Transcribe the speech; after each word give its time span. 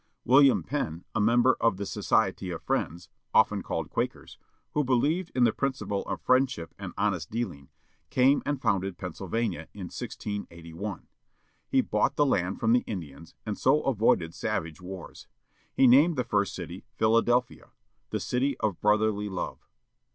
William 0.25 0.63
Penn, 0.63 1.05
a 1.13 1.21
member 1.21 1.55
of 1.61 1.77
the 1.77 1.85
Society 1.85 2.49
of 2.49 2.63
Friends 2.63 3.05
â 3.05 3.09
often 3.35 3.61
called 3.61 3.91
Quakers 3.91 4.39
â 4.41 4.45
who 4.73 4.83
believed 4.83 5.31
in 5.35 5.43
the 5.43 5.51
principle 5.53 6.01
of 6.07 6.19
friendship 6.19 6.73
and 6.79 6.91
honest 6.97 7.29
dealing, 7.29 7.69
came 8.09 8.41
and 8.43 8.59
foimded 8.59 8.97
Penn 8.97 9.13
sylvania 9.13 9.67
in 9.75 9.81
1 9.89 9.89
68 9.91 10.75
1. 10.75 11.07
He 11.67 11.81
bought 11.81 12.15
the 12.15 12.25
land 12.25 12.59
from 12.59 12.73
the 12.73 12.83
Indians, 12.87 13.35
and 13.45 13.55
so 13.59 13.83
avoided 13.83 14.33
savage 14.33 14.81
wars. 14.81 15.27
He 15.71 15.85
named 15.85 16.15
the 16.15 16.23
first 16.23 16.55
city 16.55 16.83
Philadelphia 16.95 17.65
â 17.67 18.09
the 18.09 18.19
"City 18.19 18.57
of 18.57 18.81
Brotherly 18.81 19.29
Love." 19.29 19.67